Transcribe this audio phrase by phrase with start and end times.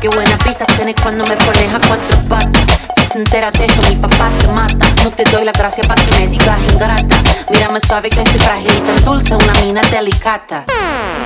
[0.00, 2.62] Qué buena pista tienes cuando me pones a cuatro patas.
[2.96, 4.86] Si se entera de esto, mi papá te mata.
[5.04, 7.16] No te doy la gracia para que me digas ingrata.
[7.50, 10.64] Mírame suave que soy frágil y tan dulce, una mina delicata.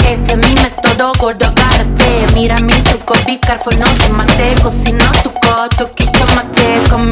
[0.08, 2.26] Este es mi método gordo agárrate.
[2.34, 4.57] Mira mi truco, picar fue no te maté.
[4.61, 6.82] Cocino tu coto, quito mate.
[6.91, 7.08] Con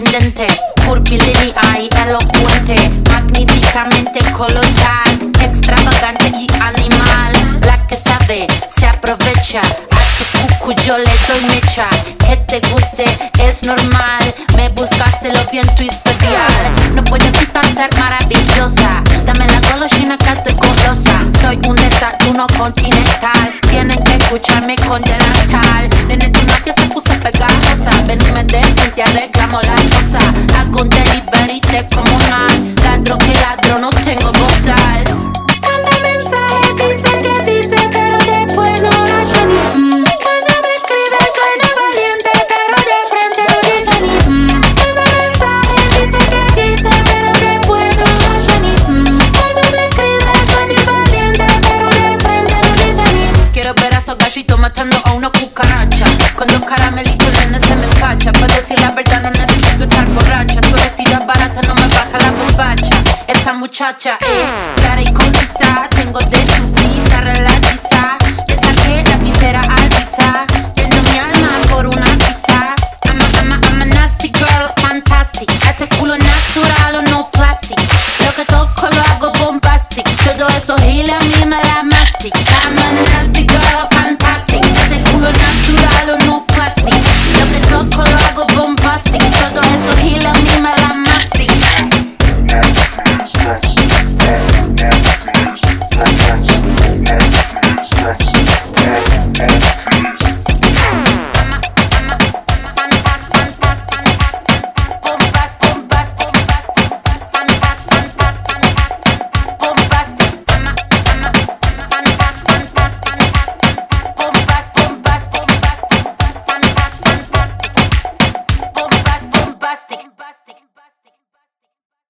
[0.00, 0.46] sorprendente,
[0.86, 7.60] curvilínea y elocuente, magníficamente colosal, extravagante y animal.
[7.60, 9.60] La que sabe se aprovecha.
[9.60, 11.88] A tu cucu yo le doy mecha.
[12.18, 13.04] Que te guste
[13.44, 14.22] es normal.
[14.56, 16.94] Me buscaste lo bien tu historial.
[16.94, 19.02] No puedo evitar ser maravillosa.
[19.24, 21.20] Dame la golosina que estoy golosa.
[21.40, 23.52] Soy un desayuno continental.
[23.68, 25.88] Tienen que escucharme con delantal.
[26.06, 27.90] Nene, tu novia se puso pegajosa.
[28.06, 30.18] Ven y me de frente, arreglamos la cosa.
[30.58, 30.84] Hago
[63.80, 64.74] muchacha es eh.
[64.76, 66.49] clara y concisa Tengo de